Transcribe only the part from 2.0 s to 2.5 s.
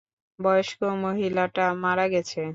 গেছে।